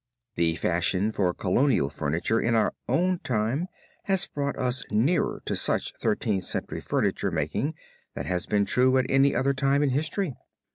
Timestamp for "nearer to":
4.89-5.55